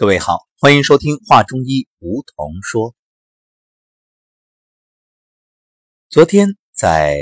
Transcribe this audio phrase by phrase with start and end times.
[0.00, 2.92] 各位好，欢迎收听《画中医梧桐说》。
[6.08, 7.18] 昨天在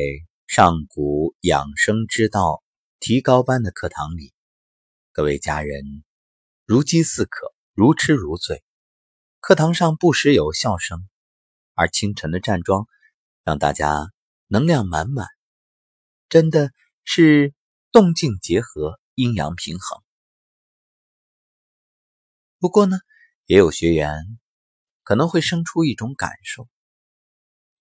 [0.46, 2.62] 上古养生之道
[3.00, 4.34] 提高班的课堂里，
[5.12, 6.04] 各位家人
[6.66, 8.62] 如饥似渴，如痴如醉。
[9.40, 11.08] 课堂上不时有笑声，
[11.72, 12.86] 而清晨的站桩
[13.42, 14.12] 让大家
[14.48, 15.26] 能量满满，
[16.28, 16.72] 真的
[17.04, 17.54] 是
[17.90, 20.02] 动静结合，阴阳平衡。
[22.66, 22.98] 不过呢，
[23.44, 24.40] 也有学员
[25.04, 26.68] 可能会生出一种感受：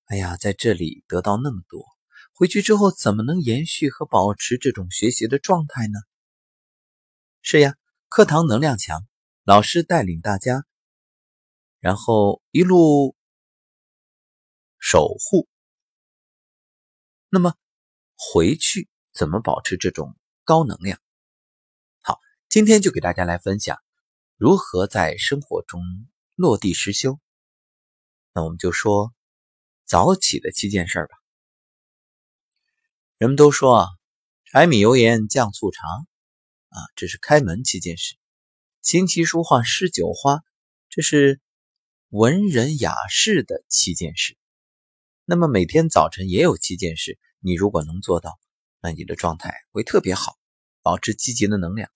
[0.05, 1.83] 哎呀，在这里得到那么多，
[2.35, 5.97] 回去之后怎么能延续和保持这种学习的状态呢？
[7.41, 7.73] 是呀，
[8.09, 9.01] 课堂能量强，
[9.43, 10.67] 老师带领大家，
[11.79, 13.15] 然后一路
[14.77, 15.49] 守护。
[17.29, 17.55] 那么
[18.15, 20.99] 回去怎么保持这种高能量？
[22.01, 23.83] 好，今天就给大家来分享。
[24.37, 25.81] 如何在生活中
[26.35, 27.21] 落地实修？
[28.33, 29.13] 那我们就说
[29.85, 31.17] 早起的七件事吧。
[33.17, 33.87] 人们都说啊，
[34.43, 35.87] 柴米油盐酱醋茶
[36.67, 38.15] 啊，这是开门七件事；
[38.81, 40.43] 琴棋书画诗酒花，
[40.89, 41.39] 这是
[42.09, 44.37] 文人雅士的七件事。
[45.23, 48.37] 那么每天早晨也有七件事，你如果能做到，
[48.81, 50.37] 那你的状态会特别好，
[50.81, 51.89] 保持积极的能量，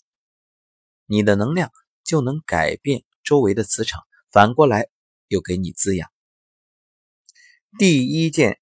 [1.05, 1.69] 你的能量。
[2.03, 4.89] 就能改变周围的磁场，反过来
[5.28, 6.11] 又给你滋养。
[7.78, 8.59] 第一件，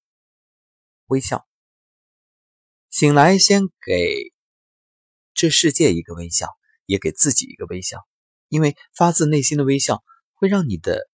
[1.06, 1.46] 微笑。
[2.90, 4.32] 醒来先给
[5.34, 6.48] 这世界一个微笑，
[6.86, 8.06] 也给自己一个微笑，
[8.48, 10.02] 因为发自内心的微笑
[10.34, 11.08] 会让你的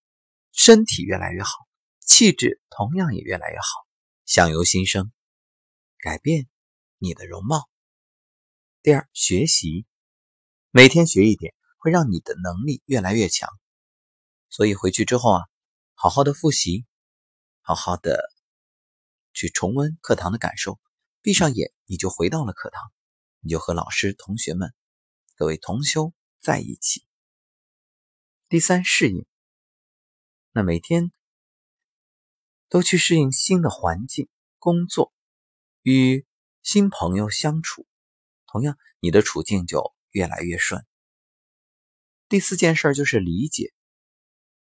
[0.52, 1.50] 身体越来越好，
[2.00, 3.64] 气质同样也越来越好。
[4.24, 5.12] 相由心生，
[5.98, 6.48] 改变
[6.98, 7.68] 你的容貌。
[8.82, 9.86] 第二，学习，
[10.70, 11.54] 每天学一点。
[11.84, 13.50] 会让你的能力越来越强，
[14.48, 15.42] 所以回去之后啊，
[15.92, 16.86] 好好的复习，
[17.60, 18.32] 好好的
[19.34, 20.80] 去重温课堂的感受。
[21.20, 22.90] 闭上眼，你就回到了课堂，
[23.40, 24.72] 你就和老师、同学们、
[25.36, 27.04] 各位同修在一起。
[28.48, 29.26] 第三，适应。
[30.52, 31.12] 那每天
[32.70, 35.12] 都去适应新的环境、工作，
[35.82, 36.24] 与
[36.62, 37.86] 新朋友相处，
[38.46, 40.82] 同样你的处境就越来越顺。
[42.34, 43.72] 第四件事就是理解，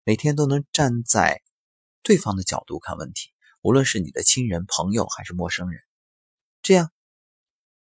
[0.02, 1.42] 每天都能站在
[2.02, 3.30] 对方的角度看问题，
[3.60, 5.80] 无论是你的亲人、朋友还是陌生人，
[6.60, 6.90] 这样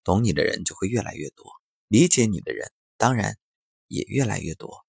[0.05, 1.51] 懂你的人就会越来越多，
[1.89, 3.39] 理解你的人当然
[3.87, 4.85] 也越来越多。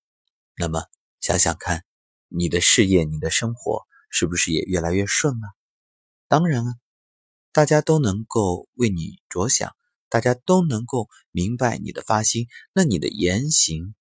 [0.58, 0.84] 那么
[1.22, 1.86] 想想看，
[2.28, 5.56] 你的事业、你的生活是不是也越来越顺了？
[6.28, 6.74] 当然啊，
[7.54, 9.74] 大家都能够为你着想，
[10.10, 13.96] 大家都能够明白你的发心，那你的言行。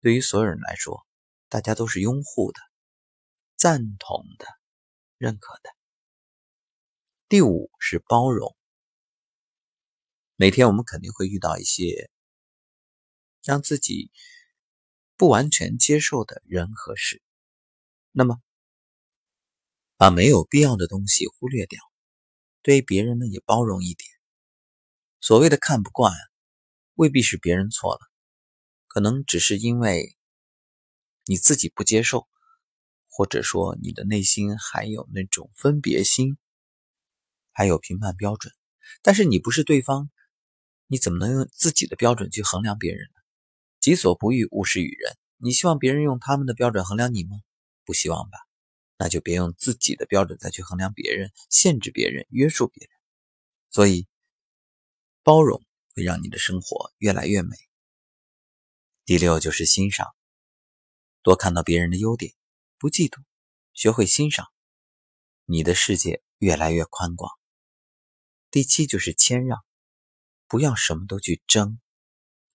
[0.00, 1.04] 对于所有人来说，
[1.48, 2.60] 大家都是拥护的、
[3.56, 4.46] 赞同的、
[5.16, 5.70] 认可的。
[7.28, 8.56] 第五是包容。
[10.36, 12.10] 每天我们肯定会遇到一些
[13.42, 14.12] 让自己
[15.16, 17.20] 不完全接受的人和事，
[18.12, 18.40] 那么
[19.96, 21.80] 把没有必要的东西忽略掉，
[22.62, 24.08] 对别人呢也包容一点。
[25.20, 26.14] 所谓的看不惯，
[26.94, 28.00] 未必是别人错了。
[28.88, 30.16] 可能只是因为
[31.24, 32.26] 你自己不接受，
[33.08, 36.36] 或者说你的内心还有那种分别心，
[37.52, 38.52] 还有评判标准。
[39.02, 40.10] 但是你不是对方，
[40.86, 43.20] 你怎么能用自己的标准去衡量别人呢？
[43.78, 45.16] 己所不欲，勿施于人。
[45.36, 47.36] 你希望别人用他们的标准衡量你吗？
[47.84, 48.38] 不希望吧？
[48.96, 52.98] 那就别用自己的标准再去衡量别人，限制别人，约束别人。
[53.70, 54.08] 所以，
[55.22, 55.62] 包容
[55.94, 57.67] 会让你的生活越来越美。
[59.08, 60.14] 第六就是欣赏，
[61.22, 62.34] 多看到别人的优点，
[62.76, 63.24] 不嫉妒，
[63.72, 64.52] 学会欣赏，
[65.46, 67.32] 你的世界越来越宽广。
[68.50, 69.64] 第七就是谦让，
[70.46, 71.80] 不要什么都去争，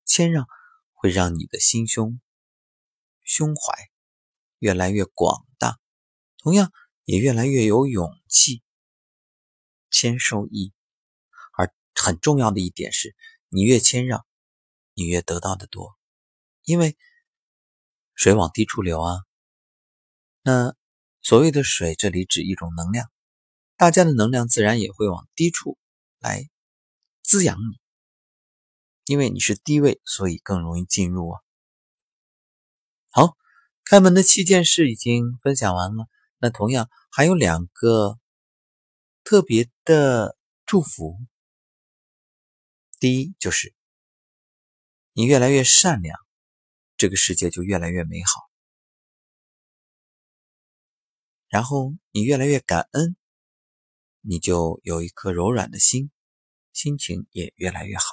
[0.05, 0.47] 谦让
[0.91, 2.21] 会让你的心胸、
[3.23, 3.89] 胸怀
[4.59, 5.79] 越来越广大，
[6.37, 6.71] 同样
[7.03, 8.61] 也越来越有勇气，
[9.89, 10.71] 谦受益。
[11.57, 13.15] 而很重要的一点是，
[13.49, 14.23] 你越谦让，
[14.93, 15.97] 你越得到的多。
[16.63, 16.97] 因为
[18.15, 19.15] 水往低处流啊，
[20.41, 20.75] 那
[21.21, 23.11] 所谓的水，这里指一种能量，
[23.75, 25.77] 大家的能量自然也会往低处
[26.19, 26.49] 来
[27.21, 27.81] 滋养你。
[29.05, 31.41] 因为你是低位，所以更容易进入啊。
[33.09, 33.37] 好，
[33.83, 36.07] 开门的七件事已经分享完了，
[36.37, 38.17] 那同样还有两个
[39.25, 41.17] 特别的祝福。
[42.99, 43.73] 第一就是
[45.11, 46.17] 你越来越善良。
[47.03, 48.49] 这个世界就越来越美好。
[51.49, 53.17] 然后你越来越感恩，
[54.21, 56.11] 你就有一颗柔软的心，
[56.71, 58.05] 心情也越来越好。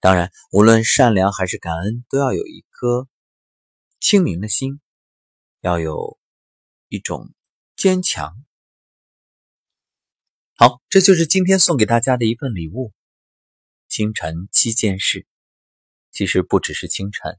[0.00, 3.08] 当然，无论善良还是感恩，都要有一颗
[4.00, 4.80] 清明的心，
[5.60, 6.18] 要有
[6.88, 7.32] 一种
[7.76, 8.34] 坚强。
[10.56, 12.92] 好，这就是今天送给大家的一份礼物。
[13.86, 15.24] 清晨七件事，
[16.10, 17.38] 其实不只是清晨，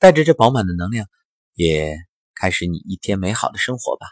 [0.00, 1.06] 带着这饱满的能量，
[1.54, 1.96] 也
[2.34, 4.08] 开始你一天美好的生活吧。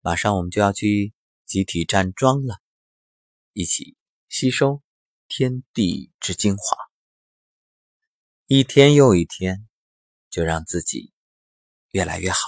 [0.00, 1.12] 马上我们就要去
[1.44, 2.58] 集体站桩了，
[3.52, 3.96] 一起
[4.28, 4.80] 吸收。
[5.26, 6.76] 天地之精华，
[8.46, 9.66] 一天又一天，
[10.28, 11.14] 就让自己
[11.90, 12.46] 越来越好。